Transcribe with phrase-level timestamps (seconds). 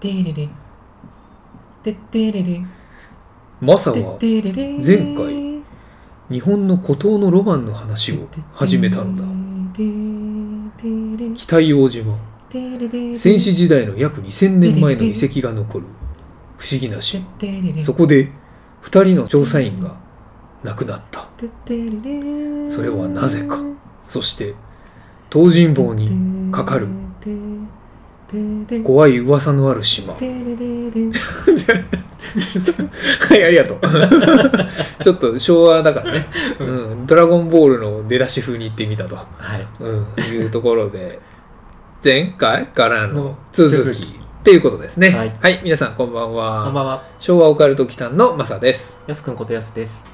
[0.00, 0.48] てれれ。
[1.82, 2.62] てってれれ。
[3.60, 4.42] マサは前
[5.14, 5.46] 回
[6.28, 9.22] 日本の孤島のロマンの話を始めたのだ。
[11.34, 12.18] 北硫黄島。
[13.16, 15.86] 戦死時代の約2000年前の遺跡が残る。
[16.58, 17.24] 不思議な島。
[17.82, 18.30] そこで
[18.82, 19.96] 2人の調査員が
[20.62, 21.28] 亡くなった。
[21.66, 23.58] それはなぜか。
[24.02, 24.54] そして
[25.32, 26.88] 東尋坊にかかる
[28.84, 30.14] 怖い噂のある島。
[33.28, 33.80] はいありがとう。
[35.02, 36.26] ちょっと昭和だからね、
[36.58, 39.24] うん、ドラゴンボールの出だし風に言ってみたと、は
[39.56, 39.66] い。
[39.80, 41.20] うん、いうところで。
[42.04, 43.76] 前回からのの続き。
[43.76, 44.02] 続き。
[44.04, 44.08] っ
[44.44, 45.10] ていうことですね。
[45.10, 46.64] ははいい、皆さんこんばんは。
[46.64, 47.02] こんばんは。
[47.18, 49.00] 昭和オカルト期間のマサです。
[49.06, 50.04] やすくんことやすです。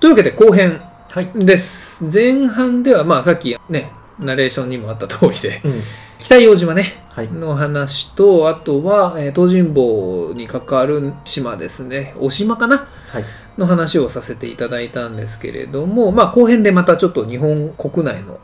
[0.00, 1.30] というわけで後編はい。
[1.34, 2.02] です。
[2.04, 5.60] 前半ではまあさっきねナレーションにもあった通りで。
[5.64, 5.82] うん。
[6.18, 6.82] 北硫黄島ね。
[6.82, 12.88] はいの話とあとは、えー東尋坊に関わる島ですねお島かな？
[13.08, 13.24] はい
[13.56, 18.40] の話をさせていただいたんですけれども、まあ、後編でまたちょっと日本国内の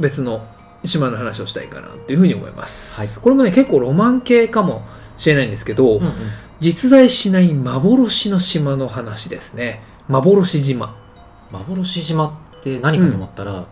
[0.00, 0.46] 別の
[0.82, 2.98] 島の話をしたいかなというふうに思います。
[2.98, 4.82] はいこれもね、結構ロマン系かも
[5.18, 6.12] しれないんですけど、うんうん
[6.58, 9.82] 実在しない幻の島の話ですね。
[10.08, 10.96] 幻島。
[11.52, 12.28] 幻島
[12.58, 13.66] って何かと思ったら、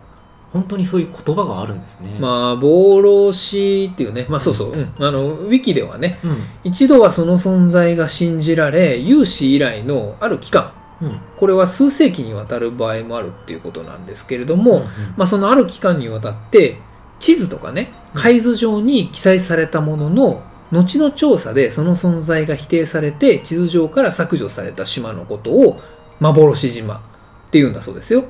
[0.55, 2.17] 本当にそういう言葉があるんですね。
[2.17, 4.93] 幻っていうね、まあそうそう、うん。
[4.99, 6.37] あの、ウィキではね、うん。
[6.63, 10.71] 一度はその存在が信じられ、有史以来のある期間、
[11.01, 11.19] うん。
[11.35, 14.83] これは数世紀にわたる場合もあるっていうことなんですけれども、うん。
[15.17, 16.77] まあ、そのある期間にわたって
[17.19, 18.21] 地図とかねうん。
[18.21, 20.41] 海図上に記載されたものの
[20.71, 25.81] 後の調査でその存在が否定されて地図上から削除された島のことを
[26.21, 26.99] 幻島
[27.47, 28.23] っていうんだそうですよ。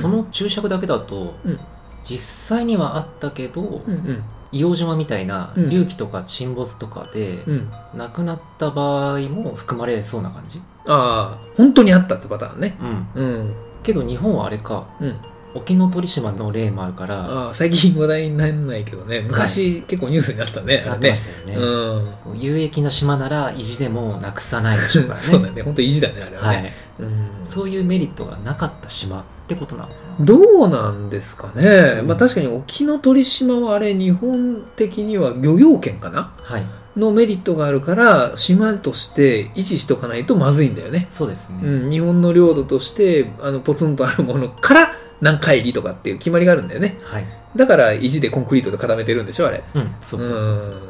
[0.00, 1.58] その注釈だけだと、うん。
[2.08, 4.22] 実際にはあったけど、うんうん。
[4.52, 5.64] 硫黄島みたいなうん。
[5.64, 10.60] 隆起とか沈没とかで、うん、亡くなった場合も含まれそうな感じ？
[10.86, 12.76] ああ本当にあったってパターンね。
[13.16, 13.22] うん。
[13.22, 13.54] うん。
[13.82, 15.16] けど日本はあれかうん、
[15.54, 19.20] 沖ノ鳥島の例もあるからああ最近話題にならないけどね。
[19.20, 20.90] 昔、結構ニュースになってたねあれね。
[20.90, 21.16] なってま。
[21.16, 21.54] したよね、
[22.26, 22.38] うん。
[22.40, 25.20] 有益な島なら意地でもなくさないでしょうからね。
[25.24, 25.62] そうだね。
[25.62, 26.72] 本当意地だねあれははね。
[27.00, 27.28] い、うん。
[27.48, 30.24] そういうメリットがなかった島ってことなのかな？
[30.24, 32.06] どうなんですかね、うん。
[32.06, 36.32] まあ確かに沖ノ鳥島はあれ日本的には漁業権かな？
[36.42, 36.66] はい。
[36.96, 46.96] のメリットがあるから島として維持しとかないとまずいんだよね、そうですね、うん、日本の領土としてあのポツンとあるものから何海里とかっていう決まりがあるんだよね。
[47.02, 47.26] はい。
[47.56, 49.64] だから意地でコンクリートで固めてるんでしょあれ。
[49.74, 49.94] うん。
[50.02, 50.70] そうそうそうそう。
[50.70, 50.80] うん。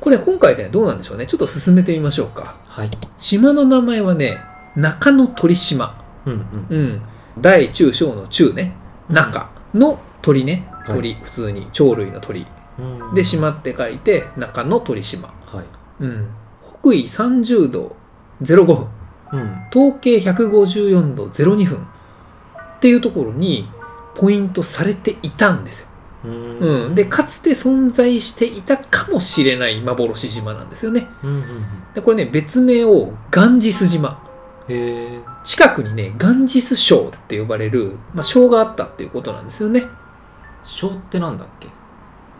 [0.00, 1.26] これ今回ねどうなんでしょうね？
[1.26, 2.56] ちょっと進めてみましょうか。
[2.66, 2.90] はい。
[3.18, 4.38] 島の名前はね
[4.76, 6.02] 中野鳥島。
[6.24, 6.66] うんうん。
[6.70, 7.02] うん
[7.38, 8.74] 大中小の中ね
[9.08, 10.96] 中の鳥ねはい。
[10.96, 12.46] 鳥、普通に鳥類の鳥。
[12.78, 13.14] うん。
[13.14, 15.64] で島って書いて中の鳥島、はい。
[16.00, 16.30] うん、
[16.82, 17.96] 北緯30度
[18.42, 18.88] 05分。
[19.32, 19.66] うん。
[19.70, 21.78] 統計154度02分。
[21.78, 23.68] っていうところに
[24.14, 25.88] ポイントされていたんですよ、
[26.24, 26.58] うん。
[26.58, 31.06] うん、でかつて存在していたかもしれない幻島なんですよね。
[31.22, 31.64] うんうんうん。
[31.94, 34.29] でこれね別名をガンジス島
[35.44, 39.84] 近くにねガンジス礁って呼ばれる、まあ、礁があったっていうことなんですよね。
[40.64, 41.68] 小ってなんだっけ？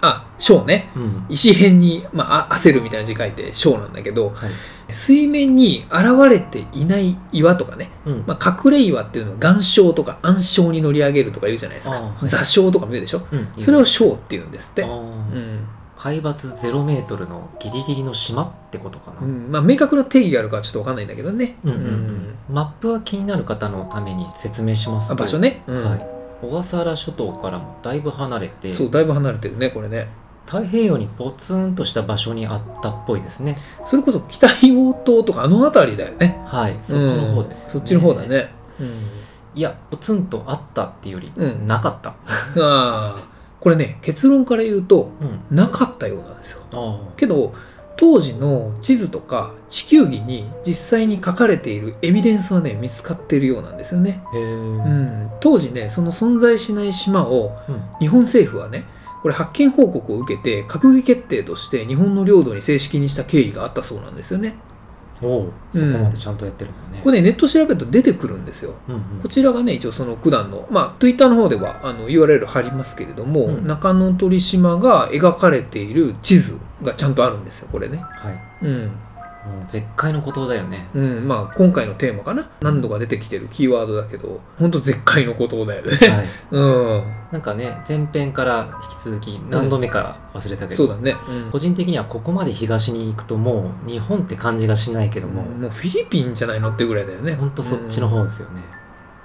[0.02, 0.90] あ礁ね。
[0.96, 1.26] うん。
[1.28, 4.50] 石辺に、まあ、あ焦るみたいな字書いて礁なんだけどはい。
[4.92, 8.24] 水面に現れていない岩とかね、うん。
[8.26, 12.28] まあ、隠れ岩っていうのは岩礁とか暗礁に乗り上げるとか言うじゃないですか、はい。
[12.28, 13.22] 座礁とかも言うでしょ？
[13.30, 14.82] うんそれを礁って言うんですって。
[14.82, 15.66] うん
[16.02, 19.52] 海抜0メートルのギリギリの島ってことかな、うん。
[19.52, 22.34] まあ、明確な定義があるかはちょっと分かんないんだけどね、うんうんうん。
[22.48, 25.12] マップは気になる方のために説明しますと。
[25.12, 25.84] あ場所ね、うん。
[25.84, 26.06] はい、
[26.40, 28.72] 小笠原諸島からもだいぶ離れて。
[28.72, 30.08] そうだいぶ離れてるねこれね。
[30.46, 33.58] 太平洋にポツンとした場所にあったっぽいですね。
[33.84, 36.40] それこそ北硫黄島とかあの辺りだよね。
[36.46, 36.78] はい。
[36.82, 38.50] そっちの方ですそっちの方だね、
[38.80, 38.86] うん。
[39.54, 41.66] いやポツンとあったっていうより、うん。
[41.66, 42.08] なかった。
[42.10, 42.14] あ
[42.56, 45.56] あこれね結論から言うとうん。
[45.56, 46.60] なかったようなんですよ。
[46.72, 47.54] あけど
[47.96, 55.24] 当時の地図とか地球儀に実際に書かれているエビデンスはね見つかっているようなんですよね、ううん。
[55.26, 57.52] ん、当時ねその存在しない島を
[57.98, 58.84] 日本政府はね
[59.20, 64.54] これ発見報告を受けて閣議決定として日本の領土に正式にした経緯があったそうなんですよね
[65.22, 68.74] おうそこまでちゃんとやってるんだね、これねネット調べると出てくるんですよ。
[68.88, 69.02] うんうん。
[69.22, 73.66] こちらがね一応その九段のまあ Twitter の方ではあの URL 貼りますけれども、うん。
[73.66, 77.98] 中野鳥島が描かれている地図がちゃんとあるんですよこれね。
[77.98, 78.40] はい。
[78.62, 78.92] うん
[79.46, 80.86] もう絶海の孤島だよね。
[80.94, 82.50] うん、まあ今回のテーマかな。
[82.60, 86.26] 何度か出てきてるキーワードだけど本当絶海のことだよね、はい。
[86.52, 87.02] うん。
[87.32, 91.16] なんかね前編から引き続き何度目か忘れたけど、そうだね、
[91.50, 97.34] 個人的にはここまで東に行くともう日本って感じがしないけども、もうフィリピンじゃないのってぐらいだよね。
[97.34, 98.60] ほんとそっちの方ですよね、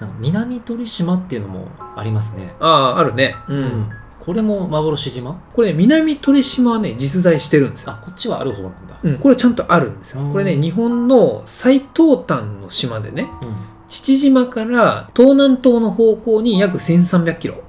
[0.00, 2.54] なんか南鳥島っていうのもありますね。
[2.60, 3.34] あああるね。
[3.48, 3.90] うん、うん
[4.26, 5.40] これも幻島？
[5.54, 7.92] これね南鳥島はね実在してるんですよ。
[7.92, 8.98] あこっちはある方なんだ。
[9.02, 10.22] うん、これちゃんとあるんですよ。
[10.22, 10.32] うん。
[10.32, 13.56] これね日本の最東端の島でねうん。
[13.88, 17.54] 父島から東南東の方向に約1300キロ。
[17.54, 17.65] はい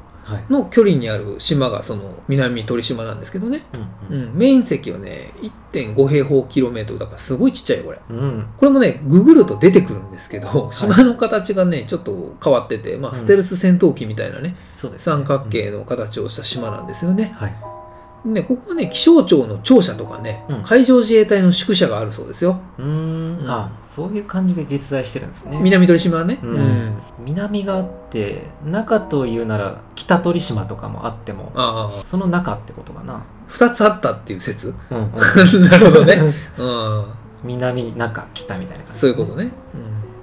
[0.49, 3.63] の距離にある島がその南鳥島なんですけどね、
[4.09, 4.33] ううん。
[4.33, 5.33] ん、面積はね
[5.71, 6.99] 1.5平方キロメートル。
[6.99, 7.99] だからすごいちっちゃいよこれ。
[8.09, 8.17] うん。
[8.17, 14.55] うんこれもねググると出てくるんですけど、い島の形がねちょっと変わってて、まあ、うんステルス戦闘機みたいなね
[14.97, 17.76] 三角形の形をした島なんですよね、はい
[18.25, 20.63] ねここはね気象庁の庁舎とかね、うん。
[20.63, 22.59] 海上自衛隊の宿舎があるそうですよ。
[22.77, 23.45] うーん。
[23.47, 25.57] あそういう感じで実在してるんですね。
[25.59, 26.49] 南鳥島はね、うん。
[26.55, 26.97] うん。
[27.19, 32.03] 南があって中というなら北鳥島とかもあってもああ。
[32.05, 34.73] その中ってことかな、2つあったっていう説。
[34.91, 37.05] うんうん、 なるほどね、 うん、
[37.43, 39.51] 南中北みたいな感じ、そういうことね、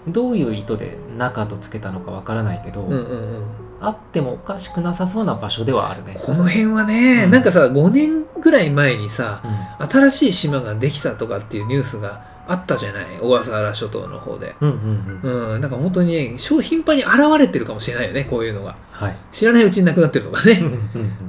[0.08, 6.16] どういう意図で中とつけたのかわからないけど、うん、うんうんうんあってもおかしくなさそうな場所ではあるね。
[6.18, 7.30] この辺はね、うん。
[7.30, 9.42] なんかさ5年ぐらい前にさ
[9.80, 9.88] うん。
[9.88, 13.06] 新しい島ができたとかっていうニュースがあったじゃない？
[13.20, 14.54] 小笠原諸島の方で。
[14.60, 15.54] うんうんうん。
[15.54, 19.16] うんなんか本当にね商頻繁に現れてるかもしれないよねこういうのがはい。
[19.32, 20.62] 知らないうちになくなってるとかね、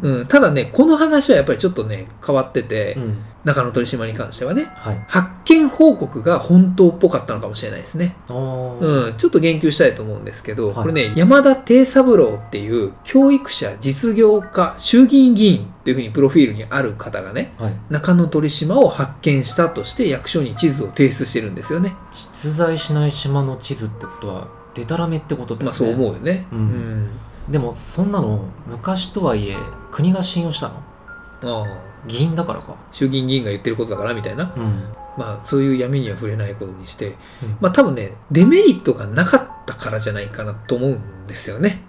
[0.04, 3.18] うんうん、ただねこの話はやっぱりちょっとね変わってて、うん。
[3.44, 5.06] 中野鳥島に関してはねはい。
[5.08, 8.16] 発見報告が本当っぽかったのかもしれないですね。
[8.30, 10.76] うん、ちょっと言及したいと思うんですけど、はい。
[10.76, 17.74] これね山田定三郎っていう教育者実業家衆議院議員っていうふうにプロフィールにある方がねはい。
[17.90, 21.96] 中野鳥島を発見したとして役所に地図を提出してるんですよね。
[22.12, 25.66] 実在しない島の地図ってことはデタラメってことだよね。
[25.66, 26.46] まあそう思うよね。
[26.52, 26.60] うん。
[26.60, 27.10] うん
[27.50, 29.58] でもそんなの昔とはいえ
[29.92, 30.84] 国が信用したの。
[31.44, 31.96] ああ。
[32.08, 32.76] 議員だからか。
[32.92, 34.54] 衆議院議員が言ってることだからみたいな。
[34.56, 34.84] うん。
[35.18, 37.16] まあそういう闇には触れないことにして。
[37.44, 37.58] うん。
[37.62, 41.84] まあ多分ねデメリットがなかったからじゃないかなと思うんですよね。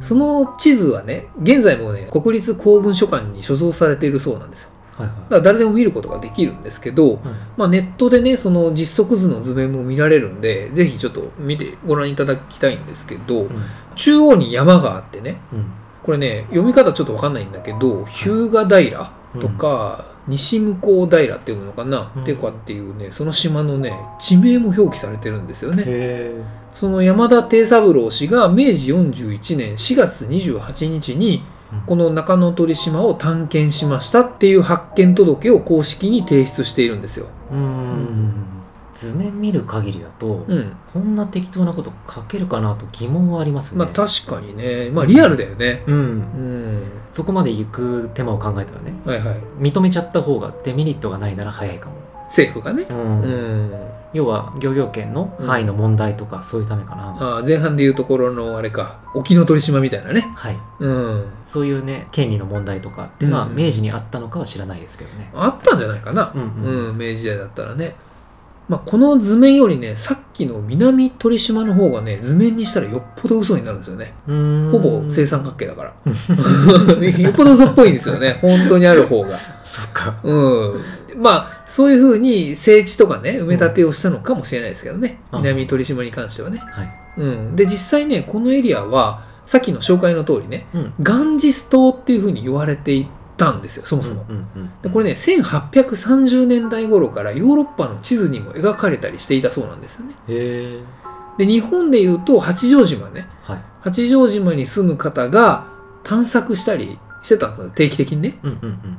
[0.00, 5.16] その地図はね現在もね国立公文書館に所蔵されているそうなんですよはいはい。
[5.16, 7.20] だから誰でも見ることができるんですけど、うん。
[7.56, 13.50] まあ、ネットでねその実測図の図面も見られるんでぜひちょっと見てご覧いただきたいんですけど、うん。
[13.96, 15.66] 中央に山があってねうん。
[16.02, 22.24] これね読み方ちょっとわかんないんだけど日向平とか、西向こう平っていうのかな、うん。
[22.24, 25.84] てかっていうねその島のね地名も表記されてるんですよね。
[25.86, 26.42] へ
[26.74, 31.42] その山田定三郎氏が明治41年4月28日に
[31.86, 37.26] この中野鳥島を探検しましたっていう発見届を公式に提出しているんですよ。
[37.50, 38.44] うーん
[38.94, 40.76] 図面見る限りだと、うん。
[40.92, 44.90] こんな適当なこと書けるかなと疑問はありますねまあ確かにね。
[44.90, 45.82] まあリアルだよね。
[45.86, 46.82] うんうん。
[47.12, 49.40] そこまで行く手間を考えたらねはいはい。
[49.58, 51.96] 認めちゃった方がデメリットがないなら早いかも、
[52.26, 52.86] 政府がね。
[52.88, 54.03] うんうん。
[54.14, 59.00] 要は漁業権の範囲の問題とかそういうためかな、あー前半でいうところのあれか。
[59.14, 60.32] 沖ノ鳥島みたいなね。
[60.34, 61.26] はいうん。
[61.44, 66.32] そういうね権利の問題とかっていうのはうん明治にあったのかは知らないですけどねあったんじゃないかな。
[66.34, 67.96] うんうんうん、明治時代だったらね。
[68.66, 74.14] まあ、この図面よりね、さっきの南鳥島の方がね、図面にしたらよっぽど嘘になるんですよね。
[74.26, 75.92] うーんほぼ正三角形だから。
[77.20, 78.38] よっぽど嘘っぽいんですよね。
[78.40, 79.38] 本当にある方が。
[79.66, 80.84] そっかうん。
[81.16, 85.18] まあ、そういうふうに整地とかね、埋め立てをしたのかもしれないですけどね。
[85.32, 86.58] うん南鳥島に関してはね。
[86.58, 87.56] はいうん。
[87.56, 94.24] で、実際ね、このエリアは、さっきの紹介の通りね、うんガンジス島っていうふうに言われていたんですよ、そもそも。
[94.28, 100.14] うんうんうんでこれね、1830年代頃からヨーロッパの地図にも描かれたりしていたそうなんですよね。
[100.28, 100.80] へえ
[101.38, 103.26] で、日本で言うと八丈島ね。
[103.42, 105.66] はい八丈島に住む方が
[106.04, 108.38] 探索したりしてたんですよ、定期的にね。
[108.44, 108.98] うんうん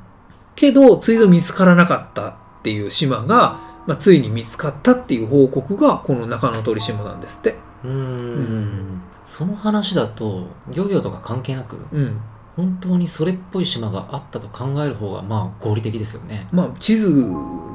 [0.58, 7.54] けど、ついぞ見つからなかったっていう島が、まあ、ついに見つかったっていう報告が、この中野鳥島なんですって。
[7.84, 9.02] うん。
[9.28, 12.20] その話だと漁業とか関係なくうん。
[12.56, 16.48] 本当にそれっぽい島があったと考える方がまあ合理的ですよね。
[16.52, 17.14] まあ地図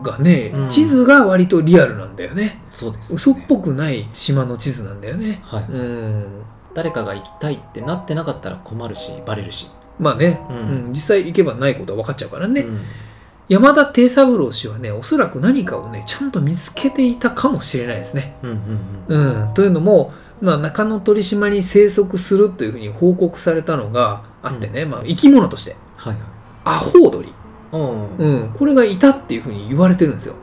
[0.03, 0.69] がね、うん。
[0.69, 2.61] 地図が割とリアルなんだよね。
[2.73, 5.41] そうです、ね、嘘っぽくない島の地図なんだよね。
[5.45, 6.25] はい、うん。
[6.75, 9.69] 誰かが行きたいってなってなかったら困るしバレるし、
[10.01, 10.93] まあね、ううんん。
[10.93, 12.81] 実際行けばないことは分かっちゃうからね、うん
[13.50, 18.37] 山田定三郎氏はねおそらく何かをねちゃんと見つけていたかもしれないですね。
[18.45, 18.57] うんうん
[19.09, 19.49] うん。
[19.49, 26.23] うん、というのも、まあ、中野鳥島に生息するというふうに報告されたのがあってね、まあ、生き物としてはいはい。
[26.64, 27.35] アホウドリ、
[27.73, 28.16] うん。
[28.19, 30.37] うん、これがいたっていうふうに言われてるんですよ。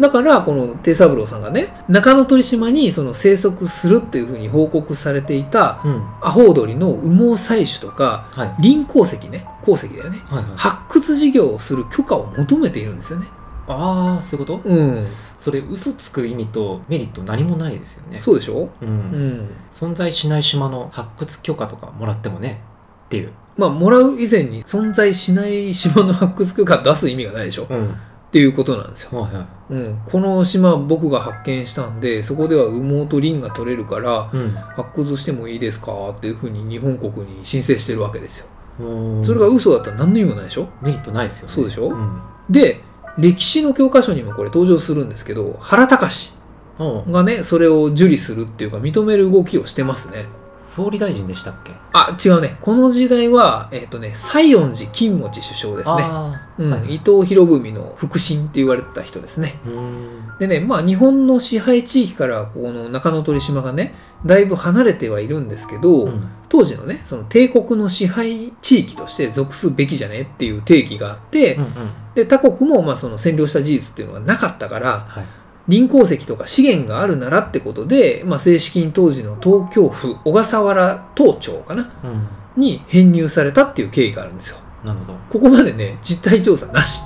[0.00, 6.02] だからこの定三郎さんがね中野鳥島にその生息するっていうふうに報告されていたうん。
[6.20, 8.54] アホウドリの羽毛採取とかはい。
[8.62, 10.18] 林鉱石ね鉱石だよね。
[10.26, 13.26] はいはい発掘事業をする許可を求めているんですよね。
[13.68, 14.60] ああそういうこと？
[14.64, 15.06] うん、
[15.40, 18.20] それ嘘つく意味とメリット何もないですよね。
[18.20, 18.90] そうでしょ、う、うん。
[19.38, 22.60] ん、存在しない島の発掘許可とかもらってもね
[23.06, 23.32] っていう。
[23.56, 27.64] まあもらう以前に存在しない島の発掘許可出す意味がないでしょ。
[27.64, 27.96] っうん
[28.36, 29.18] ていうことなんですよ。
[29.18, 29.46] はいはい。
[29.70, 34.50] うん、この島僕が発見したんでそこでは羽毛とリンが取れるからうん。
[34.50, 38.46] 発掘してもいいですかっていうふうに日本国に申請してるわけですよ。
[38.78, 40.68] うんそれが嘘だったら何の意味もないでしょ？
[40.82, 41.54] メリットないですよね。
[41.54, 41.88] そうでしょ？
[41.88, 42.20] うん。
[42.50, 42.82] で
[43.16, 46.34] 歴史の教科書にもこれ登場するんですけど原隆
[46.78, 50.26] がねそれを受理するっていうか認める動きをしてますね。
[50.76, 51.72] 総理大臣でしたっけ？
[51.94, 52.58] あ違うね。
[52.60, 56.04] この時代はえっ、とね西園寺金持首相ですね。
[56.58, 56.70] うん。
[56.70, 59.54] はい伊藤博文の腹心って言われてた人ですね。
[60.38, 63.94] でね、まあ日本の支配地域からここの中野鳥島がね、
[64.26, 66.28] だいぶ離れてはいるんですけど、うん。
[66.50, 71.90] 当時のね、その帝国の支配地域として属すべきじゃねっていう定義があって、うんうん。
[72.14, 75.24] で他国もまあその占領した事実っていうのがなかったから、はい
[75.68, 84.56] 林鉱石とか資源があるならってことで、まあ、正式に当時の東京府小笠原東町かなうんに編入されたっていう経緯があるんですよ。
[84.84, 87.02] なるほここまでね、実態調査なし。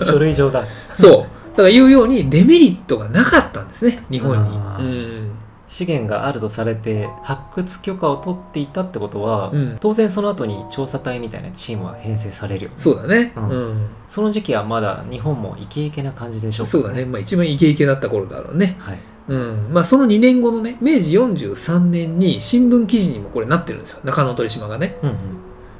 [0.00, 1.12] ど 書類上だそう。
[1.52, 4.56] だから言うようにデメリットがなかったんですね、日本に。
[4.56, 5.30] うん。
[5.74, 13.32] 資源があるとされて発掘許可を取っていたってことは、うん当然その後に調査隊みたいなチームは編成されるよねそうだね。
[13.34, 13.88] ううんん。
[14.08, 17.04] その時期はまだ日本もイケイケな感じでしょそうだね。
[17.04, 18.76] まあ一番イケイケだった頃だろうね。
[18.78, 19.68] はいうん。
[19.72, 24.00] まあその2年後のね、明治43年に新聞記事にもこれなってるんですよ。
[24.04, 24.96] 中野鳥島がね。
[25.02, 25.16] うんうん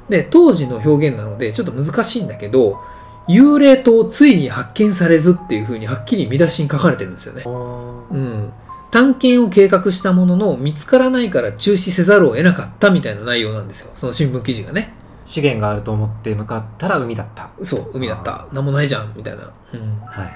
[0.09, 2.79] で、当時の表現なのでちょっと難しいんだけど、
[3.27, 7.43] 幽霊島ついに発見されずっていうふうにはっきり見出しに書かれてるんですよね。
[7.45, 8.53] うん。
[8.95, 13.91] 探検を計画したものの見つからないから中止せざるを得なかったみたいな内容なんですよ。
[13.93, 14.93] その新聞記事がね。
[15.25, 18.47] 資源があると思って向かったら海だったそう、海だった。
[18.53, 19.11] なんもないじゃん。
[19.13, 19.51] みたいな。
[19.73, 19.79] うん。
[19.81, 20.35] はいはいはい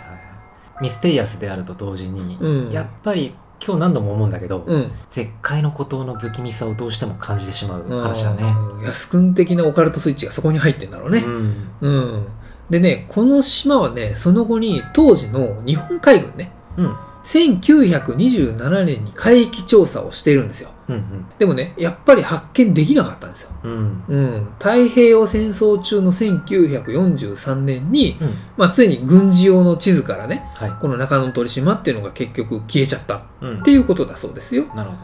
[0.81, 3.33] ミステリアスであると同時に、うんやっぱり
[3.65, 4.91] 今日何度も思うんだけど、うん。
[5.09, 11.29] 絶海の孤島の不気味さをどうしても感じてしまう話だねうん安くん的なオカルトスイッチがそこに入ってんだろうねう。
[11.29, 12.27] んうん。
[12.69, 20.69] でね、この島はね、その後に当時の日本海軍ね、うん1927年に海域調査をしているんですよ。
[20.89, 23.51] うんでもね、やっぱり発見できなかったんですよ。
[23.63, 24.45] うんうんうん。
[24.57, 34.65] 太平洋戦争中の1943年に、うんまあ、ついに軍事用の地図からね、はいこの中野鳥島っていうのが結局消えちゃったうんっていうことだそうですよ。
[34.75, 34.97] なるほ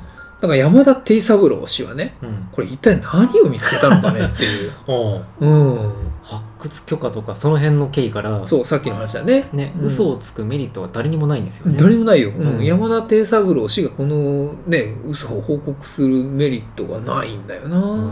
[0.45, 4.71] だから山田定三郎氏はね、ど、うん、これ一体何を見つけたのかねっていう。
[4.87, 5.25] おう。
[5.39, 5.91] うん。
[6.23, 9.49] 発掘許可とかその辺の経緯からそう、さっきの話だね。
[9.53, 9.85] ね、うん。
[9.87, 11.77] 嘘をつくメリットは誰にもないんですよね。
[11.79, 12.57] 誰もないよ、うん。
[12.57, 17.77] うん山田定三郎氏がこのね嘘を報告するメリットがないんだよな。
[17.77, 18.11] うん。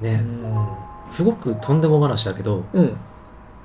[0.00, 0.24] ね、
[1.10, 2.64] すごくとんでも話だけど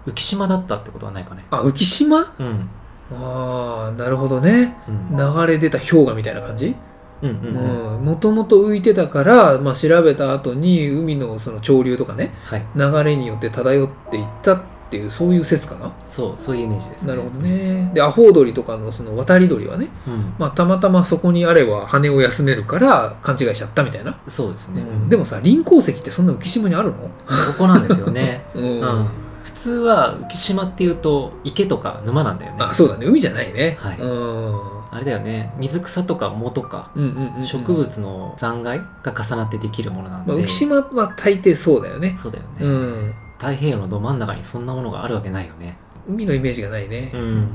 [0.05, 1.45] 浮島だったってことはないかね。
[1.49, 2.33] あ浮島？
[2.39, 2.69] うん。
[3.13, 4.75] ああなるほどね。
[4.87, 5.17] うん。
[5.17, 6.75] 流れ出た氷河みたいな感じ？
[7.21, 12.65] もともと浮いてたから、まあ、調べた後に海のその潮流とかねはい。
[12.75, 17.07] 流れによって漂っていったっていうそういう説かな、そうそういうイメージですね。
[17.07, 17.91] なるほどね。
[17.93, 24.19] でアホウドリとかのその渡り鳥はね、うん、まあ、たまたまそこにあれば羽を休めるから勘違いしちゃったみたいな。
[24.27, 24.81] そうですね。
[24.81, 25.09] うん。
[25.09, 27.09] でもさ林鉱石ってそんな浮島にあるの、こ
[27.57, 28.45] こなんですよね。
[28.53, 28.63] うん。
[28.79, 29.07] うん、
[29.43, 32.57] 普通は浮島っていうと池とか沼なんだよね。
[32.59, 33.07] あそうだね。
[33.07, 33.97] 海じゃないね、はい。
[33.99, 35.53] うんあれだよね。
[35.57, 36.91] 水草とか藻とか
[37.43, 42.17] 植物の残骸が重なってできるものなんで、まあ、浮島は大抵そうだよね。
[42.21, 43.13] そうだよね、うん。
[43.37, 45.77] 太平洋のど真ん中にそんなものがあるわけないよね。
[46.07, 47.47] 海のイメージがないね、うん。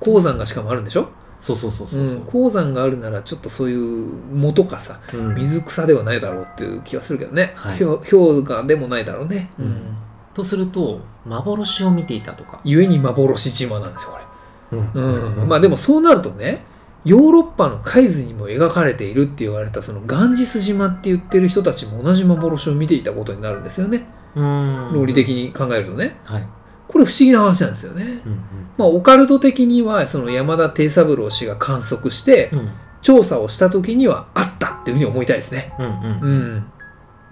[0.00, 1.08] 鉱山がしかもあるんでしょ？
[1.40, 5.34] そうそうそうそうう、ん、鉱山があるならちょっとそういう藻とかさうん。
[5.36, 7.78] 水草ではないだろうっていう気はするけどね、はい。
[7.78, 9.96] 氷氷河でもないだろうね、うん。
[10.34, 14.24] とすると幻を見ていたとか、ゆえに幻島なんですよこれ
[14.72, 14.90] うん。
[14.92, 16.64] うんまあでもそうなるとね
[17.04, 24.06] ヨーロッパの海図にも描かれているって言われたそのガンジス島って言ってる人たちも同じ幻を見ていたことになるんですよね。
[24.34, 24.90] うん。
[24.92, 26.16] 論理的に考えるとね。
[26.24, 26.46] はい。
[26.88, 28.40] これ不思議な話なんですよね、うん
[28.78, 32.58] まあ、オカルト的にはその山田定三郎氏が観測してうん。
[32.60, 35.72] うん調査をした時にはあったっていうふうに思いたいですね。
[35.78, 36.64] うんうん。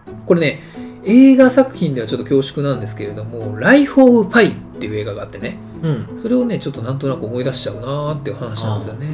[0.07, 0.25] うん。
[0.25, 0.63] これね
[1.05, 6.19] 映画作品ではちょっと恐縮なんですけれども「ライフ・オブ・パイ」っていう映画があってねうん。
[6.21, 9.07] それをねちょっとなんとなく思い出しちゃうなーっていう話なんですよね。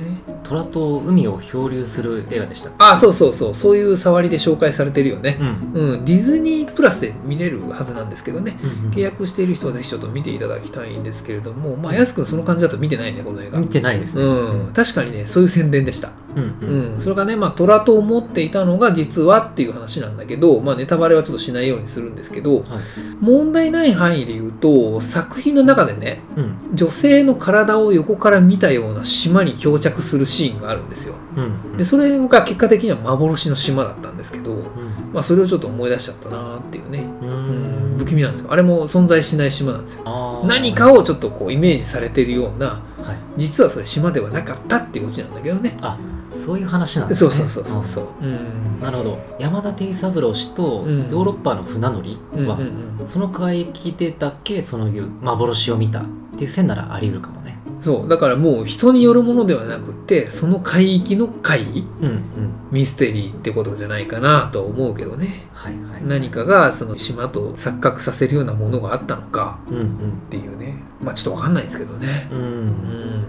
[0.44, 5.36] 虎と海を漂流する映画でしたあそうそうそうそういう触りで紹介されてるよね。
[5.40, 5.72] うん。
[5.74, 8.58] うんディズニープラスで見れるはずなんですけどね。
[8.62, 13.58] うんうん契約している人はぜひちょっと見ていただきたいんですけれどもまあやすくんその感じだと見てないねこの映画。
[13.58, 14.22] 見てないですね。
[14.22, 14.72] うん。
[14.72, 16.96] 確かにねそういう宣伝でしたうんううん。
[16.98, 22.64] ん、それがね、まあ、虎と思っていたのが実はっていう話なんだけど、まあ、ネタバレはちょっとしないようにするんですけど、はい。
[23.20, 26.56] 問題ない範囲で言うと、作品の中でね、うん。
[26.74, 31.14] 女性の体を横から見たような島に漂着するシーンがあるんですよ。
[31.36, 34.64] うんで、それが結果的には幻の島だったんですけど、うん
[35.12, 38.52] まあ、それをちょっと思い出しちゃったなっていうね、ううんん、不気味なんですよ。
[38.52, 40.44] あれも存在しない島なんですよ。
[40.46, 43.18] 何かをちょっとこうイメージされてるような、はい。
[43.36, 45.76] 実はそれ島ではなかったっていうオチなんだけどね。
[45.82, 45.98] あ
[46.36, 47.30] そういう話なんですね。
[47.30, 48.06] そうそうそうそうそう。
[48.22, 48.80] うん。
[48.80, 49.18] なるほど。
[49.38, 51.10] 山田定三郎氏とうん。
[51.10, 52.58] ヨーロッパの船乗りは、
[53.06, 56.04] その海域でだけその幻を見たっ
[56.38, 61.60] ていう線ならあり得るかもねそうだからもう人によるものではなくてその海域の海
[62.00, 62.22] うんうん。
[62.70, 65.48] ミステリーってことじゃないかなと思うけどね。
[65.52, 66.02] はいはい。
[66.04, 69.86] 何かがその島と錯覚させるようなものがあったのかうんうんっ
[70.30, 72.28] ていうねまあちょっとわかんないですけどね。
[72.30, 73.24] ううんん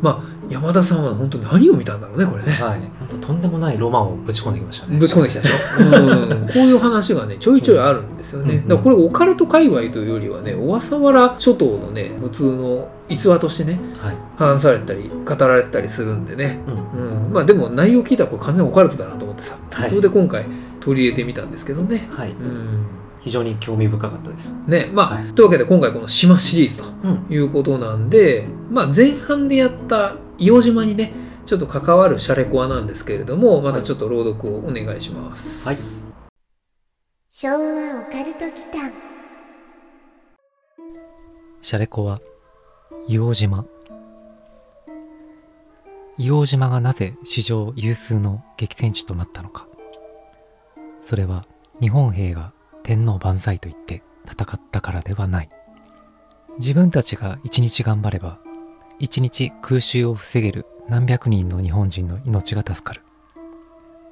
[0.00, 2.52] まあ山田さんは本当に何を見たんだろうねこれね。
[2.52, 2.80] はい。
[2.98, 4.98] 本当とんでもないロマンをぶち込んできましたね。
[4.98, 5.56] ぶち込んできたでしょ、
[5.92, 8.68] うん、こういう話がねちょいちょいあるんですよね、うん。
[8.68, 14.16] だからこれオカルト界隈というよりはね小笠原諸島のね普通の逸話としてねはい。
[14.36, 16.60] 話されたり語られたりするんでね。
[16.94, 17.24] うん。
[17.26, 19.88] うん、まあでも内容聞いたらこれ完全にオカルトだなと思ってさ、はい。
[19.88, 20.46] それで今回
[20.80, 22.08] 取り入れてみたんですけどね。
[22.10, 22.30] はい。
[22.30, 22.86] うん
[23.20, 24.52] 非常に興味深かったです。
[24.66, 25.32] ねまあ、はい。
[25.34, 27.18] というわけで今回この島シリーズうん。
[27.26, 31.12] ということなんで、まあ、前半でやった硫黄島にね
[31.46, 35.66] ちょっと関わるシャレコアなんですけれどもまたちょっと朗読をお願いします。
[35.66, 35.78] はい。
[37.30, 38.92] 昭和オカルト祈間
[41.60, 42.20] シャレコは
[43.08, 43.64] 硫黄島。
[46.18, 49.66] 硫黄島がなぜ史上有数の激戦地となったのか。
[51.02, 51.46] それは
[51.80, 52.52] 日本兵が
[52.88, 55.50] 天皇万歳と言って戦ったからではない。
[56.58, 58.38] 自分たちが一日頑張れば
[58.98, 63.02] 一日空襲を防げる何百人の日本人の命が助かる。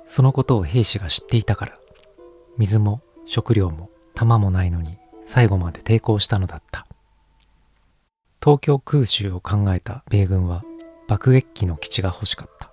[0.06, 1.78] そのことを兵士が知っていたから
[2.58, 6.86] 水も食料も弾もないのに最後まで抵抗したのだった。
[8.42, 10.64] 東京空襲を考えた米軍は
[11.08, 12.70] 爆撃機の基地が欲しかった。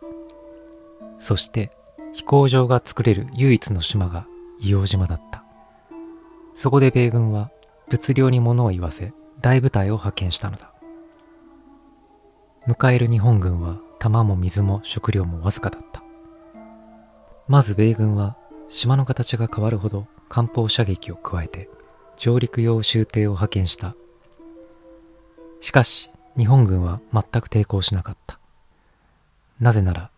[1.21, 1.71] そして
[2.11, 4.27] 飛行場が作れる唯一の島が
[4.59, 5.42] 硫黄島だった。
[6.55, 7.51] そこで米軍は
[7.89, 10.71] 物量に物を言わせ大部隊を派遣したのだ。
[12.67, 16.01] 迎える日本軍は弾も水も食料もわずかだった。
[17.47, 18.37] まず米軍は
[18.69, 21.69] 島の形が変わるほど艦砲射撃を加えて
[22.17, 23.95] 上陸用舟艇を派遣した。
[25.59, 28.39] しかし日本軍は全く抵抗しなかった。
[29.59, 30.09] なぜなら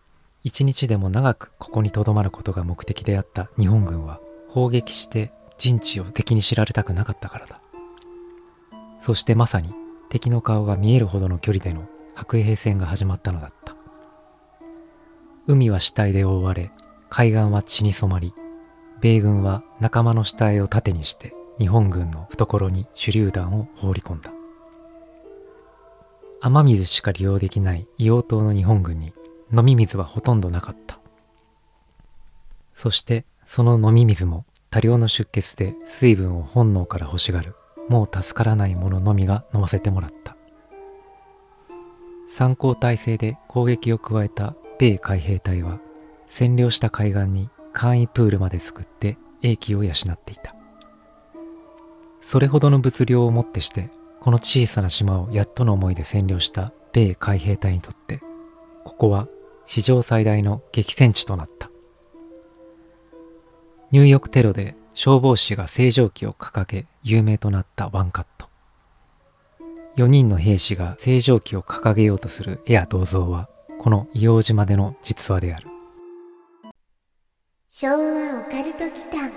[0.44, 7.60] 一日でも長くここに留まることが目的であった日本軍は砲撃して陣地を敵に知られたくなかったからだ。
[9.00, 9.70] そしてまさに
[10.08, 13.76] 敵の顔が見えるほどの距離での白衛兵戦が始まったのだった。
[15.46, 16.70] 海は死体で覆われ
[17.08, 18.34] 海岸は血に染まり
[19.00, 24.32] 米軍は仲間の死体を盾にして日本軍の懐に手榴弾を放り込んだ。
[26.40, 29.12] 雨水しか利用できない硫黄島の日本軍に
[29.56, 30.98] 飲み水はほとんどなかった。
[32.72, 34.44] そしてその飲み水も
[34.76, 37.54] 多量の出血で水分を本能から欲しがる。
[37.88, 40.36] もう助からない者のみが飲ませてもらった。
[42.28, 45.80] 参考体制で攻撃を加えた米海兵隊は
[46.28, 50.54] 占領した海岸に簡易プールまで作って英気を養っていた。
[52.20, 53.88] それほどの物量をもってして
[54.20, 58.20] この小さな島をやっとの思いで占領した米海兵隊にとって
[58.84, 59.26] ここは
[59.64, 61.70] 史上最大の激戦地となった。
[63.92, 68.48] ニューヨークテロで消防士が星条旗を掲げ有名となったワンカット
[69.96, 73.48] 4人の兵士が星条旗を掲げようとする絵や銅像は
[73.80, 75.68] この硫黄島での実話である
[77.68, 79.30] 昭和オカルト祈間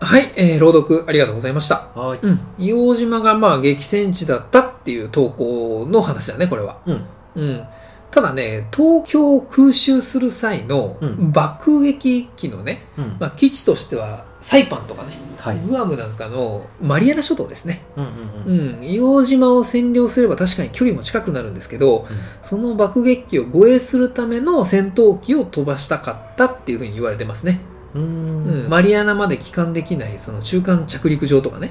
[0.00, 1.88] はい、えー朗読ありがとうございました。
[1.94, 2.40] はいうん。
[2.58, 6.78] 硫黄島がまあ激戦地だったっていう投稿の話だね、これは。
[6.86, 7.66] うんうん。
[8.10, 11.32] ただね、東京を空襲する際のうん。
[11.32, 13.16] 爆撃機のね、うん。
[13.20, 15.58] まあ、基地としてはサイパンとかね、はい。
[15.58, 17.82] グアムなんかのマリアナ諸島ですね。
[17.96, 18.80] うんうんううん。
[18.80, 22.06] ん、硫黄島を占領すれば確かに距離も近くなるんですけど、
[22.42, 27.60] その爆撃機を護衛するための戦闘機を飛ばしたかったっていうふうに言われてますね。
[27.94, 28.66] うん。
[28.68, 31.70] マリアナまで帰還できないその中間着陸場とかね、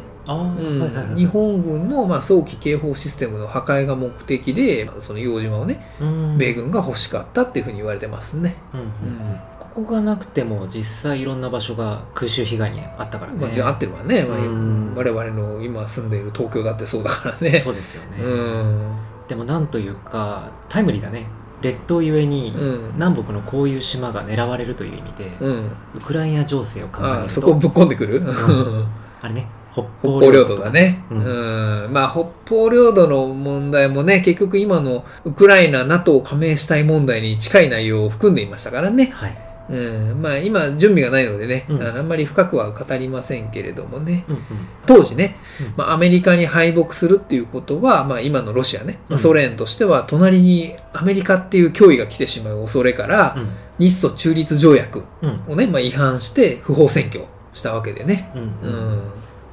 [1.15, 6.37] 日本軍のまあ早期警報システムの破壊が目的でその硫黄島をねうん。
[6.37, 8.55] 米軍が欲しかったっていうふうに言われてますね。
[8.73, 8.89] うんううん。
[9.33, 14.95] んここがなくても実際いろんな場所が空襲被害にあったからね、まあ、あ合ってるわね、まあうん。
[14.95, 17.59] 我々の今住んでいる東京だってそうだからね。
[17.59, 18.97] そうですよね、うん。
[19.27, 21.27] でもなんというかタイムリーだね
[21.61, 22.91] 列島ゆえにうん。
[22.95, 28.21] 南北のこういう島が狙われるという意味で、うん、ウクライナ情勢を考えるとそこぶっ込んでくる、
[29.21, 31.03] あれね北北方領土だね。
[31.11, 31.89] ううん。
[31.89, 31.93] ん。
[31.93, 39.11] まあ、北方領土の問題もね、結局今のウクライナ、NATO 加盟したい問題に近い内容を含んでいましたからね。
[39.13, 39.37] はい、
[39.69, 40.21] うん。
[40.21, 41.81] まあ、今、準備がないのでね、うん。
[41.81, 44.25] あんまり深くは語りませんけれどもね。
[44.27, 44.43] うんうん。
[44.85, 45.73] 当時ね、うん。
[45.77, 49.19] まあ、アメリカに敗北するっていうことは、まあ、今のロシアね、まあうん。
[49.19, 53.49] ソ連としては、隣にアメリカっていう脅威が来てしまう恐れから、うん。
[53.79, 55.41] 日ソ中立条約うん。
[55.47, 58.31] をね、まあ、違反して不法占拠したわけでね。
[58.35, 59.01] うんううんん。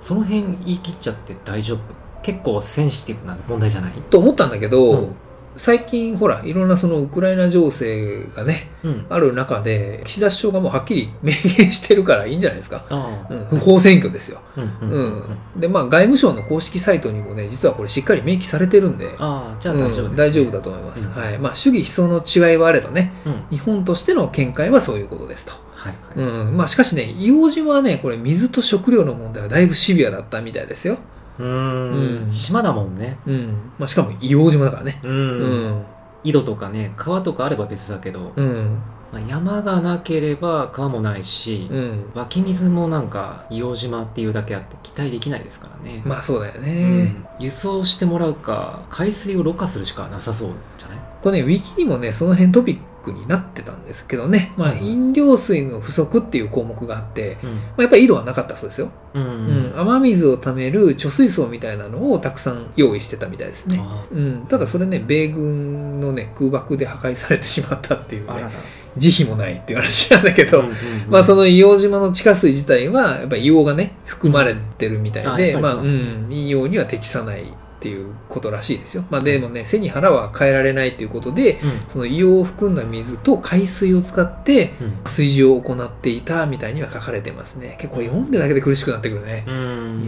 [0.01, 1.79] その辺言い切っちゃって大丈夫？
[2.23, 3.93] 結構センシティブな問題じゃない？
[4.11, 5.17] と思ったんだけど、うん
[5.57, 12.85] 最近ほら、いろんなそのウクライナ情勢がね、うんある中で、岸田首相がもうはっきり明言してるからいいんじゃないですか。
[13.31, 14.41] うん、不法選挙ですよ。
[14.57, 15.61] うんううんん。
[15.61, 21.07] で、まあ、外務省の公式サイトにもね、実はこれしっかり明記されてるんで、あゃあ大丈夫です、うん大丈夫だと思います。
[21.07, 21.39] うんはい。
[21.39, 25.53] まあ、主義思想の違いはあれどね、うん日本としての見解はそういうことですと。
[25.75, 26.57] はいうはいん。
[26.57, 30.99] まあ、しかしね、硫黄島はね、これ水と食料の問題はだいぶシビアだったみたいですよ。
[31.39, 33.73] うんん島だもんねうん。
[33.79, 35.01] まあ、しかも硫黄島だからね。
[35.03, 35.85] ううんん。
[36.23, 38.79] 井戸とかね川とかあれば別だけど、うん。
[39.13, 42.11] まあ、山がなければ川もないし、うん。
[42.15, 47.05] 湧き水もなんか硫黄島っていうだけあって期待できないですからね、まあ、そうだようね。
[47.05, 50.49] ん輸送してもらうか海水をろ過するしかなさそう
[50.87, 57.51] じゃないこれね、ウィキにもね、その辺トピックになってたんですけどね、まあ、飲料水の不足っていう項目があって、うん。
[57.51, 58.91] まあ、やっぱり井戸はなかったそうですよ。
[59.15, 63.79] うん、うん、雨水を貯める貯水槽みたいなのをたくさん用意してたみたいですね。
[63.81, 68.51] あうん、ただそれね、米軍のね、空爆で破壊されてしまったっていうね
[68.97, 70.77] 慈悲もないっていう話なんだけど、うんうんうん。
[71.11, 75.31] まあその硫黄島の地下水自体は、やっぱり硫黄がね、含まれてるみたいうん。
[75.33, 75.83] あで、まあ、うん。
[75.83, 77.53] ですねん、飲用には適さない
[77.85, 79.05] っていうことらしいですよ。
[79.11, 87.77] まあでもね、背に腹は変えられないっていうことで、うんその硫黄を含んだ水と海水を使って、うん水事を行っていたみたいには書かれてますね。
[87.79, 89.45] 結構読んでるだけで苦しくなってくるね。
[89.47, 89.55] うん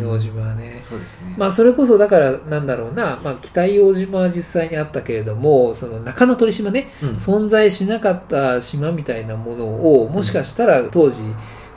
[0.01, 0.81] 硫黄島はね。
[0.83, 9.67] そうですねまあそれこそだからなんだろうな、まあ北硫黄島は実際にあったけれども、その中野鳥島ね、うん存在しなかった島みたいなもの
[10.01, 11.21] を、もしかしたら当時、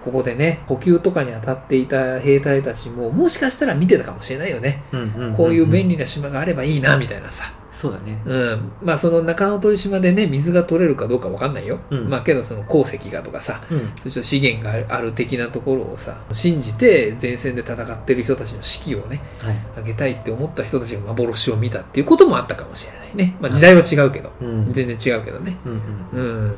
[0.03, 4.83] ここでね、補給とかに当たっていた兵隊たちも、もしかしたら見てたかもしれないよね。
[5.35, 7.51] こういう便利な島があればいいな、みたいなさ。
[7.79, 8.71] そうだねうん。
[8.83, 11.79] まあその中野鳥島でね、水が取れるかどうかわかんないよ。
[11.89, 23.37] うんまあけどその鉱石がとかさ、うんそして資源がある的なところをさ、信じて前線で戦ってる人たちの士気をね、はいあげたいって思った人たちが幻を見たっていうこともあったかもしれないね。
[23.39, 25.55] まあ時代は違うけど、うん全然違うけどね。
[25.65, 26.55] うんうん。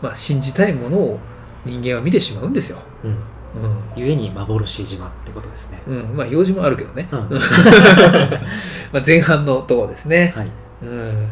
[0.00, 1.20] まあ信じたいものを
[1.64, 2.78] 人間は見てしまうんですよ。
[3.04, 3.16] うんうん
[3.62, 3.82] うん。
[3.96, 6.16] ゆえに幻島ってことですねうん。
[6.16, 7.08] まあ用事もあるけどね。
[7.10, 7.28] うん
[8.92, 10.32] まあ前半のところですね。
[10.36, 10.50] はい
[10.82, 11.28] うん。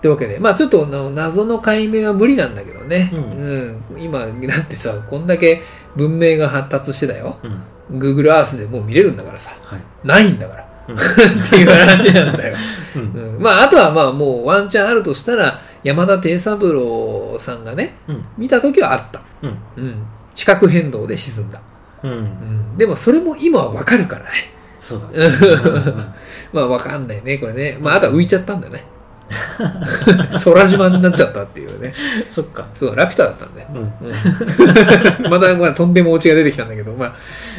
[0.00, 3.10] というわけで、まあちょっと謎の解明は無理なんだけどね。
[3.12, 4.02] ううん。
[4.02, 5.62] 今、だってさ、こんだけ
[5.96, 7.38] 文明が発達してたよ。
[7.42, 9.50] うん Google Earth でもう見れるんだからさ。
[9.64, 10.66] はいないんだから。
[10.88, 10.98] うん っ
[11.48, 12.56] ていう話なんだよ。
[12.96, 13.02] うん
[13.36, 19.22] うん、まあ、あとはまあもうワンチャンあるとしたら、山田貞三郎さんがね、うん見た時はあった。
[19.42, 20.06] うんうん。
[20.34, 21.60] 地殻変動で沈んだ。
[22.02, 22.78] うんうん。
[22.78, 24.30] でもそれも今はわかるからね。
[24.80, 25.28] そうだね
[26.52, 27.78] まあわかんないね、これね。
[27.80, 28.84] まああとは浮いちゃったんだね。
[30.44, 31.92] 空島になっちゃったっていうね。
[32.30, 33.68] そっかそう、ラピュタだったんだよ。
[33.74, 33.92] うん
[35.24, 37.14] うん、 まだまあとんでもオチが出てきたんだけど、まあ、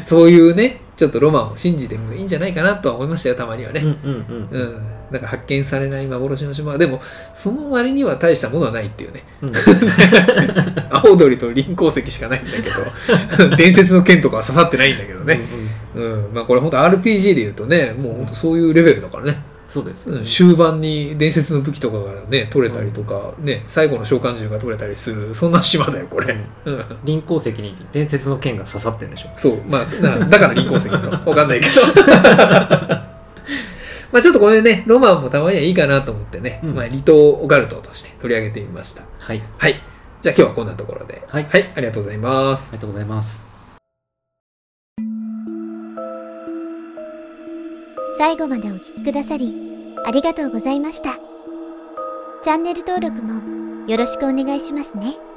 [0.05, 3.81] そういうね、ちょっとロマンを信じてもいいんじゃないかなとは思いましたよ、たまにはね。
[3.81, 4.81] うんうんうんうん。
[5.11, 7.01] なんか発見されない幻の島は、でも、
[7.33, 9.23] その割には大したものはないっていうね。
[9.41, 9.53] うん
[10.89, 12.69] 青鳥と輪鉱石しかないんだけ
[13.49, 15.41] ど、 伝説の剣とかは刺さってないんだけどね。
[15.95, 16.29] うん。
[16.33, 19.53] まあこれ本当 RPG で言うとね、もう本当そういうレベルだからね。
[19.73, 26.37] そうですうん終盤に伝説の武器とかがね、取れたりとか、ね、最後の召喚獣が取れたりする、そんな島だよ、これ。
[26.65, 26.85] うん。
[27.03, 31.09] 輪鉱石に伝説の剣が刺さってるんでしょそう、まあ、だだから輪鉱石なの。
[31.25, 31.71] わかんないけど。
[34.13, 39.03] まあちょっとこれね、ロマンもたまにはいいかなと思ってね、うんまあ離島オカルトとして取り上げてみました。
[39.17, 39.41] はい。
[39.57, 39.81] はい。
[40.21, 41.23] じゃあ今日はこんなところで。
[41.27, 42.71] はいはい、ありがとうございますあ。
[42.73, 43.41] りがとうございます。
[48.19, 49.55] 最後までお聞きくださり、
[50.05, 51.15] ありがとうございました。
[52.43, 55.32] チャンネル登録もよろしくお願いしますね。